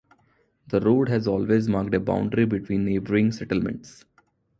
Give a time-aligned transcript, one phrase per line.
[0.65, 4.03] The road has always marked a boundary between neighbouring settlements.